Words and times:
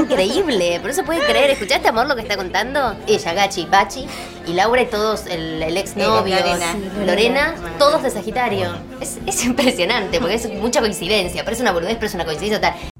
increíble, 0.00 0.78
pero 0.80 0.88
no 0.88 0.94
se 0.94 1.02
puede 1.02 1.24
creer. 1.26 1.50
¿Escuchaste, 1.50 1.88
amor, 1.88 2.06
lo 2.06 2.14
que 2.14 2.22
está 2.22 2.36
contando? 2.36 2.96
Ella, 3.06 3.32
Gachi, 3.32 3.66
Pachi, 3.66 4.06
y 4.46 4.52
Laura 4.52 4.82
y 4.82 4.86
todos, 4.86 5.26
el, 5.26 5.62
el 5.62 5.76
exnovio, 5.76 6.36
Lorena. 6.36 6.76
Lorena, 7.04 7.54
todos 7.78 8.02
de 8.02 8.10
Sagitario. 8.10 8.76
Es, 9.00 9.18
es 9.26 9.44
impresionante, 9.44 10.20
porque 10.20 10.34
es 10.34 10.52
mucha 10.54 10.80
coincidencia. 10.80 11.44
Parece 11.44 11.62
una 11.62 11.72
boludez, 11.72 11.96
pero 11.96 12.06
es 12.06 12.14
una 12.14 12.24
coincidencia 12.24 12.60
total. 12.60 12.90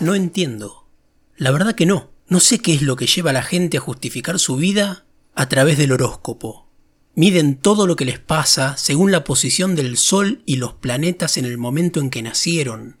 No 0.00 0.14
entiendo. 0.14 0.86
La 1.36 1.50
verdad 1.50 1.74
que 1.74 1.84
no. 1.84 2.10
No 2.28 2.40
sé 2.40 2.60
qué 2.60 2.74
es 2.74 2.82
lo 2.82 2.96
que 2.96 3.06
lleva 3.06 3.30
a 3.30 3.32
la 3.32 3.42
gente 3.42 3.76
a 3.76 3.80
justificar 3.80 4.38
su 4.38 4.56
vida 4.56 5.04
a 5.34 5.48
través 5.48 5.78
del 5.78 5.92
horóscopo. 5.92 6.65
Miden 7.18 7.56
todo 7.56 7.86
lo 7.86 7.96
que 7.96 8.04
les 8.04 8.18
pasa 8.18 8.76
según 8.76 9.10
la 9.10 9.24
posición 9.24 9.74
del 9.74 9.96
Sol 9.96 10.42
y 10.44 10.56
los 10.56 10.74
planetas 10.74 11.38
en 11.38 11.46
el 11.46 11.56
momento 11.56 11.98
en 11.98 12.10
que 12.10 12.20
nacieron. 12.20 12.98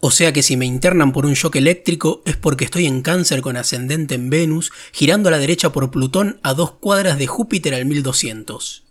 O 0.00 0.10
sea 0.10 0.32
que 0.32 0.42
si 0.42 0.56
me 0.56 0.64
internan 0.64 1.12
por 1.12 1.26
un 1.26 1.34
shock 1.34 1.56
eléctrico 1.56 2.22
es 2.24 2.38
porque 2.38 2.64
estoy 2.64 2.86
en 2.86 3.02
cáncer 3.02 3.42
con 3.42 3.58
ascendente 3.58 4.14
en 4.14 4.30
Venus, 4.30 4.72
girando 4.90 5.28
a 5.28 5.32
la 5.32 5.38
derecha 5.38 5.70
por 5.70 5.90
Plutón 5.90 6.40
a 6.42 6.54
dos 6.54 6.70
cuadras 6.80 7.18
de 7.18 7.26
Júpiter 7.26 7.74
al 7.74 7.84
1200. 7.84 8.84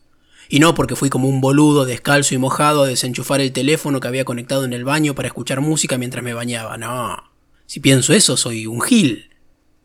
Y 0.47 0.59
no 0.59 0.75
porque 0.75 0.95
fui 0.95 1.09
como 1.09 1.27
un 1.27 1.41
boludo 1.41 1.85
descalzo 1.85 2.35
y 2.35 2.37
mojado 2.37 2.83
a 2.83 2.87
desenchufar 2.87 3.41
el 3.41 3.53
teléfono 3.53 3.99
que 3.99 4.09
había 4.09 4.25
conectado 4.25 4.63
en 4.63 4.73
el 4.73 4.85
baño 4.85 5.15
para 5.15 5.27
escuchar 5.27 5.59
música 5.59 5.97
mientras 5.97 6.23
me 6.23 6.35
bañaba, 6.35 6.77
no. 6.77 7.17
Si 7.65 7.79
pienso 7.79 8.13
eso, 8.13 8.37
soy 8.37 8.67
un 8.67 8.81
gil. 8.81 9.31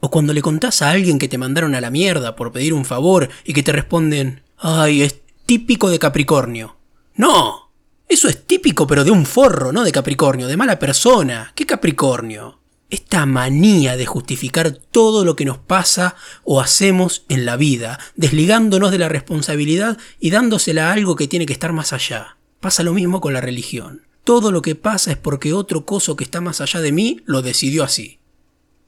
O 0.00 0.10
cuando 0.10 0.34
le 0.34 0.42
contás 0.42 0.82
a 0.82 0.90
alguien 0.90 1.18
que 1.18 1.28
te 1.28 1.38
mandaron 1.38 1.74
a 1.74 1.80
la 1.80 1.90
mierda 1.90 2.36
por 2.36 2.52
pedir 2.52 2.74
un 2.74 2.84
favor 2.84 3.30
y 3.46 3.54
que 3.54 3.62
te 3.62 3.72
responden, 3.72 4.41
ay, 4.62 5.02
es 5.02 5.20
típico 5.44 5.90
de 5.90 5.98
Capricornio. 5.98 6.76
No, 7.16 7.72
eso 8.08 8.28
es 8.28 8.46
típico 8.46 8.86
pero 8.86 9.04
de 9.04 9.10
un 9.10 9.26
forro, 9.26 9.72
no 9.72 9.82
de 9.84 9.92
Capricornio, 9.92 10.46
de 10.46 10.56
mala 10.56 10.78
persona. 10.78 11.52
¿Qué 11.54 11.66
Capricornio? 11.66 12.60
Esta 12.88 13.26
manía 13.26 13.96
de 13.96 14.06
justificar 14.06 14.70
todo 14.70 15.24
lo 15.24 15.34
que 15.34 15.44
nos 15.44 15.58
pasa 15.58 16.14
o 16.44 16.60
hacemos 16.60 17.24
en 17.28 17.44
la 17.46 17.56
vida, 17.56 17.98
desligándonos 18.16 18.90
de 18.90 18.98
la 18.98 19.08
responsabilidad 19.08 19.98
y 20.20 20.30
dándosela 20.30 20.90
a 20.90 20.92
algo 20.92 21.16
que 21.16 21.26
tiene 21.26 21.46
que 21.46 21.54
estar 21.54 21.72
más 21.72 21.92
allá. 21.92 22.36
Pasa 22.60 22.82
lo 22.82 22.92
mismo 22.92 23.20
con 23.20 23.32
la 23.32 23.40
religión. 23.40 24.02
Todo 24.24 24.52
lo 24.52 24.62
que 24.62 24.74
pasa 24.74 25.10
es 25.10 25.16
porque 25.16 25.52
otro 25.52 25.84
coso 25.84 26.14
que 26.14 26.24
está 26.24 26.40
más 26.40 26.60
allá 26.60 26.80
de 26.80 26.92
mí 26.92 27.20
lo 27.24 27.42
decidió 27.42 27.82
así. 27.82 28.20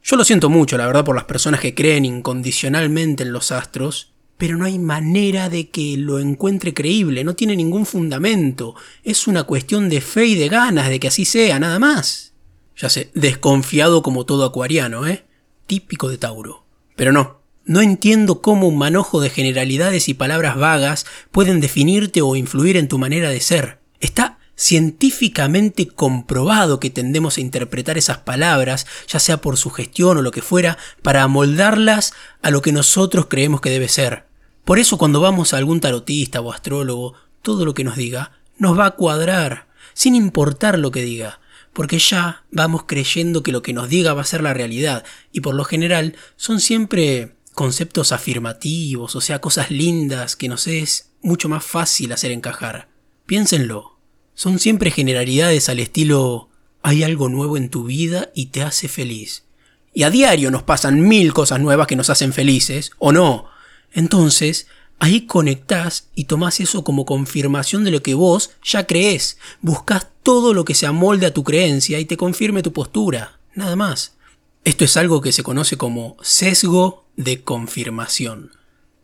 Yo 0.02 0.16
lo 0.16 0.24
siento 0.24 0.50
mucho, 0.50 0.76
la 0.76 0.86
verdad, 0.86 1.04
por 1.04 1.16
las 1.16 1.24
personas 1.24 1.60
que 1.60 1.74
creen 1.74 2.04
incondicionalmente 2.04 3.22
en 3.22 3.32
los 3.32 3.50
astros, 3.50 4.13
pero 4.44 4.58
no 4.58 4.66
hay 4.66 4.78
manera 4.78 5.48
de 5.48 5.70
que 5.70 5.96
lo 5.96 6.18
encuentre 6.18 6.74
creíble, 6.74 7.24
no 7.24 7.34
tiene 7.34 7.56
ningún 7.56 7.86
fundamento, 7.86 8.74
es 9.02 9.26
una 9.26 9.44
cuestión 9.44 9.88
de 9.88 10.02
fe 10.02 10.26
y 10.26 10.34
de 10.34 10.50
ganas 10.50 10.90
de 10.90 11.00
que 11.00 11.08
así 11.08 11.24
sea, 11.24 11.58
nada 11.58 11.78
más. 11.78 12.34
Ya 12.76 12.90
sé, 12.90 13.10
desconfiado 13.14 14.02
como 14.02 14.26
todo 14.26 14.44
acuariano, 14.44 15.06
¿eh? 15.06 15.24
Típico 15.66 16.10
de 16.10 16.18
Tauro. 16.18 16.66
Pero 16.94 17.10
no, 17.10 17.40
no 17.64 17.80
entiendo 17.80 18.42
cómo 18.42 18.68
un 18.68 18.76
manojo 18.76 19.22
de 19.22 19.30
generalidades 19.30 20.10
y 20.10 20.12
palabras 20.12 20.58
vagas 20.58 21.06
pueden 21.30 21.62
definirte 21.62 22.20
o 22.20 22.36
influir 22.36 22.76
en 22.76 22.88
tu 22.88 22.98
manera 22.98 23.30
de 23.30 23.40
ser. 23.40 23.78
Está 23.98 24.36
científicamente 24.56 25.88
comprobado 25.88 26.80
que 26.80 26.90
tendemos 26.90 27.38
a 27.38 27.40
interpretar 27.40 27.96
esas 27.96 28.18
palabras, 28.18 28.86
ya 29.08 29.20
sea 29.20 29.38
por 29.38 29.56
sugestión 29.56 30.18
o 30.18 30.22
lo 30.22 30.32
que 30.32 30.42
fuera, 30.42 30.76
para 31.00 31.22
amoldarlas 31.22 32.12
a 32.42 32.50
lo 32.50 32.60
que 32.60 32.72
nosotros 32.72 33.24
creemos 33.30 33.62
que 33.62 33.70
debe 33.70 33.88
ser. 33.88 34.33
Por 34.64 34.78
eso 34.78 34.96
cuando 34.96 35.20
vamos 35.20 35.52
a 35.52 35.58
algún 35.58 35.80
tarotista 35.80 36.40
o 36.40 36.52
astrólogo, 36.52 37.14
todo 37.42 37.64
lo 37.64 37.74
que 37.74 37.84
nos 37.84 37.96
diga 37.96 38.32
nos 38.56 38.78
va 38.78 38.86
a 38.86 38.90
cuadrar, 38.92 39.66
sin 39.94 40.14
importar 40.14 40.78
lo 40.78 40.90
que 40.90 41.02
diga, 41.02 41.40
porque 41.72 41.98
ya 41.98 42.44
vamos 42.50 42.84
creyendo 42.86 43.42
que 43.42 43.52
lo 43.52 43.62
que 43.62 43.72
nos 43.72 43.88
diga 43.88 44.14
va 44.14 44.22
a 44.22 44.26
ser 44.26 44.42
la 44.42 44.54
realidad, 44.54 45.04
y 45.32 45.40
por 45.40 45.54
lo 45.54 45.64
general 45.64 46.14
son 46.36 46.60
siempre 46.60 47.34
conceptos 47.52 48.12
afirmativos, 48.12 49.16
o 49.16 49.20
sea, 49.20 49.40
cosas 49.40 49.70
lindas 49.70 50.36
que 50.36 50.48
nos 50.48 50.66
es 50.66 51.10
mucho 51.20 51.48
más 51.48 51.64
fácil 51.64 52.12
hacer 52.12 52.32
encajar. 52.32 52.88
Piénsenlo. 53.26 53.98
Son 54.34 54.58
siempre 54.58 54.90
generalidades 54.90 55.68
al 55.68 55.78
estilo 55.78 56.48
hay 56.82 57.02
algo 57.02 57.28
nuevo 57.28 57.56
en 57.56 57.70
tu 57.70 57.84
vida 57.84 58.30
y 58.34 58.46
te 58.46 58.62
hace 58.62 58.88
feliz. 58.88 59.44
Y 59.92 60.02
a 60.02 60.10
diario 60.10 60.50
nos 60.50 60.64
pasan 60.64 61.00
mil 61.00 61.32
cosas 61.32 61.60
nuevas 61.60 61.86
que 61.86 61.96
nos 61.96 62.10
hacen 62.10 62.32
felices, 62.32 62.90
¿o 62.98 63.12
no? 63.12 63.46
Entonces, 63.94 64.66
ahí 64.98 65.22
conectás 65.22 66.08
y 66.14 66.24
tomás 66.24 66.60
eso 66.60 66.84
como 66.84 67.06
confirmación 67.06 67.84
de 67.84 67.92
lo 67.92 68.02
que 68.02 68.14
vos 68.14 68.50
ya 68.62 68.86
crees. 68.86 69.38
Buscas 69.62 70.08
todo 70.22 70.52
lo 70.52 70.64
que 70.64 70.74
se 70.74 70.86
amolde 70.86 71.26
a 71.26 71.32
tu 71.32 71.44
creencia 71.44 71.98
y 72.00 72.04
te 72.04 72.18
confirme 72.18 72.62
tu 72.62 72.72
postura. 72.72 73.38
Nada 73.54 73.76
más. 73.76 74.16
Esto 74.64 74.84
es 74.84 74.96
algo 74.96 75.20
que 75.20 75.32
se 75.32 75.42
conoce 75.42 75.76
como 75.76 76.16
sesgo 76.22 77.04
de 77.16 77.42
confirmación. 77.42 78.50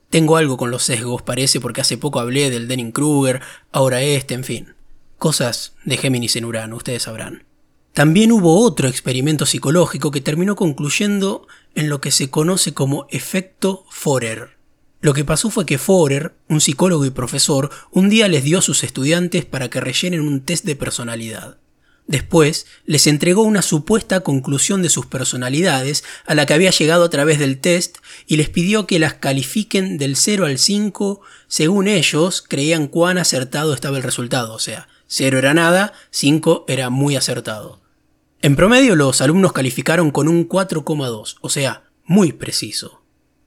Tengo 0.09 0.37
algo 0.37 0.56
con 0.56 0.71
los 0.71 0.83
sesgos, 0.83 1.22
parece, 1.22 1.61
porque 1.61 1.83
hace 1.83 1.97
poco 1.97 2.19
hablé 2.19 2.51
del 2.51 2.67
Denning-Kruger, 2.67 3.41
ahora 3.71 4.03
este, 4.03 4.34
en 4.34 4.43
fin. 4.43 4.75
Cosas 5.19 5.75
de 5.84 5.99
Géminis 5.99 6.34
en 6.34 6.47
Urano, 6.47 6.77
ustedes 6.77 7.05
sabrán. 7.05 7.45
También 7.93 8.33
hubo 8.33 8.65
otro 8.65 8.89
experimento 8.89 9.47
psicológico 9.47 10.11
que 10.11 10.21
terminó 10.21 10.57
concluyendo 10.57 11.47
en 11.75 11.89
lo 11.89 12.01
que 12.01 12.11
se 12.11 12.31
conoce 12.31 12.72
como 12.72 13.07
efecto 13.11 13.84
Forer. 13.91 14.59
Lo 15.00 15.15
que 15.15 15.25
pasó 15.25 15.50
fue 15.50 15.65
que 15.65 15.78
Forer, 15.78 16.34
un 16.49 16.61
psicólogo 16.61 17.06
y 17.06 17.11
profesor, 17.11 17.71
un 17.91 18.11
día 18.11 18.28
les 18.28 18.44
dio 18.44 18.59
a 18.59 18.62
sus 18.62 18.84
estudiantes 18.84 19.47
para 19.47 19.71
que 19.71 19.81
rellenen 19.81 20.21
un 20.21 20.43
test 20.43 20.65
de 20.66 20.77
personalidad. 20.77 21.56
Después 22.06 22.66
les 22.87 23.06
entregó 23.06 23.43
una 23.43 23.62
supuesta 23.62 24.21
conclusión 24.21 24.83
de 24.83 24.89
sus 24.89 25.06
personalidades 25.06 26.05
a 26.27 26.34
la 26.34 26.44
que 26.44 26.55
había 26.55 26.71
llegado 26.71 27.05
a 27.05 27.10
través 27.10 27.39
del 27.39 27.60
test 27.60 27.99
y 28.27 28.37
les 28.37 28.49
pidió 28.49 28.87
que 28.87 28.99
las 28.99 29.15
califiquen 29.15 29.97
del 29.97 30.16
0 30.16 30.47
al 30.47 30.59
5 30.59 31.21
según 31.47 31.87
ellos 31.87 32.44
creían 32.47 32.89
cuán 32.89 33.16
acertado 33.16 33.72
estaba 33.72 33.97
el 33.97 34.03
resultado, 34.03 34.55
o 34.55 34.59
sea, 34.59 34.89
0 35.06 35.39
era 35.39 35.55
nada, 35.55 35.93
5 36.10 36.65
era 36.69 36.91
muy 36.91 37.16
acertado. 37.16 37.81
En 38.43 38.56
promedio 38.56 38.97
los 38.97 39.21
alumnos 39.21 39.53
calificaron 39.53 40.10
con 40.10 40.27
un 40.27 40.49
4,2, 40.49 41.37
o 41.41 41.49
sea, 41.49 41.84
muy 42.05 42.33
preciso. 42.33 43.03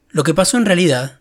Lo 0.09 0.24
que 0.24 0.34
pasó 0.34 0.58
en 0.58 0.66
realidad 0.66 1.19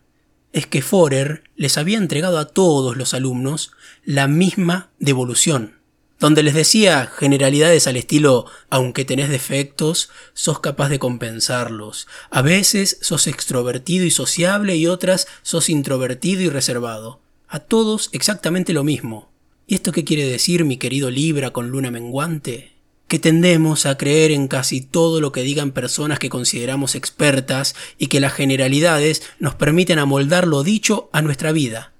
es 0.53 0.67
que 0.67 0.83
Forer 0.83 1.45
les 1.57 1.79
había 1.79 1.99
entregado 1.99 2.39
a 2.39 2.47
todos 2.47 2.97
los 2.97 3.15
alumnos 3.15 3.73
la 4.05 4.29
misma 4.29 4.91
devolución, 4.99 5.79
donde 6.21 6.43
les 6.43 6.55
decía 6.55 7.07
generalidades 7.07 7.87
al 7.87 7.97
estilo, 7.97 8.47
aunque 8.71 9.05
tenés 9.05 9.29
defectos, 9.29 10.11
sos 10.35 10.61
capaz 10.61 10.89
de 10.89 10.99
compensarlos. 10.99 12.07
A 12.31 12.43
veces 12.43 12.99
sos 13.01 13.27
extrovertido 13.27 14.05
y 14.05 14.11
sociable 14.11 14.77
y 14.77 14.87
otras 14.87 15.27
sos 15.43 15.69
introvertido 15.69 16.43
y 16.43 16.49
reservado. 16.49 17.21
A 17.49 17.61
todos 17.61 18.09
exactamente 18.13 18.73
lo 18.73 18.85
mismo. 18.85 19.31
¿Y 19.67 19.77
esto 19.77 19.93
qué 19.93 20.05
quiere 20.05 20.27
decir, 20.27 20.65
mi 20.65 20.77
querido 20.77 21.11
Libra 21.11 21.51
con 21.51 21.71
luna 21.71 21.91
menguante? 21.91 22.72
Que 23.13 23.19
tendemos 23.19 23.85
a 23.85 23.99
creer 23.99 24.31
en 24.31 24.49
casi 24.49 24.81
todo 24.81 25.21
lo 25.21 25.33
que 25.33 25.43
digan 25.43 25.73
personas 25.73 26.19
que 26.19 26.31
consideramos 26.31 26.95
expertas 26.95 27.75
y 27.99 28.07
que 28.07 28.21
las 28.21 28.33
generalidades 28.33 29.23
nos 29.39 29.55
permiten 29.55 29.99
amoldar 29.99 30.49
lo 30.49 30.63
dicho 30.63 31.11
a 31.13 31.21
nuestra 31.21 31.53
vida. 31.53 31.93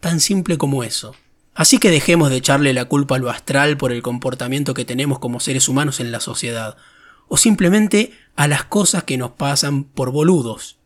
Tan 0.00 0.20
simple 0.20 0.58
como 0.58 0.84
eso. 0.84 1.14
Así 1.54 1.78
que 1.78 1.88
dejemos 1.88 2.28
de 2.28 2.36
echarle 2.36 2.74
la 2.74 2.84
culpa 2.84 3.16
a 3.16 3.18
lo 3.18 3.30
astral 3.30 3.78
por 3.78 3.90
el 3.90 4.02
comportamiento 4.02 4.74
que 4.74 4.84
tenemos 4.84 5.18
como 5.18 5.40
seres 5.40 5.66
humanos 5.66 5.98
en 5.98 6.12
la 6.12 6.20
sociedad, 6.20 6.76
o 7.26 7.38
simplemente 7.38 8.12
a 8.36 8.46
las 8.46 8.64
cosas 8.64 9.04
que 9.04 9.16
nos 9.16 9.30
pasan 9.30 9.84
por 9.84 10.10
boludos. 10.10 10.76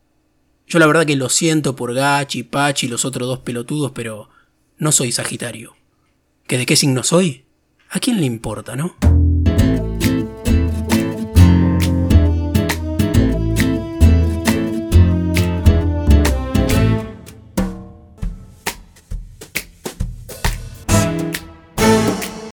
Yo 0.68 0.78
la 0.78 0.86
verdad 0.86 1.04
que 1.04 1.16
lo 1.16 1.28
siento 1.28 1.74
por 1.74 1.94
Gachi, 1.94 2.44
Pachi 2.44 2.86
y 2.86 2.90
los 2.90 3.04
otros 3.04 3.26
dos 3.26 3.40
pelotudos, 3.40 3.90
pero 3.90 4.28
no 4.78 4.92
soy 4.92 5.10
Sagitario. 5.10 5.74
¿Que 6.46 6.58
de 6.58 6.64
qué 6.64 6.76
signo 6.76 7.02
soy? 7.02 7.44
¿A 7.90 7.98
quién 7.98 8.20
le 8.20 8.26
importa, 8.26 8.76
no? 8.76 8.94